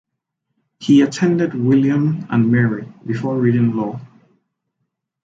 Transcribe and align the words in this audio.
He 0.79 1.03
attended 1.03 1.53
William 1.53 2.25
and 2.31 2.51
Mary 2.51 2.91
before 3.05 3.37
reading 3.37 3.75
law. 3.75 4.01